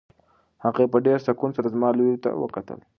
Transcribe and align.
هغې 0.63 0.85
په 0.91 0.97
ډېر 1.05 1.19
سکون 1.27 1.49
سره 1.57 1.71
زما 1.73 1.89
لوري 1.97 2.17
ته 2.23 2.29
وکتل. 2.41 2.79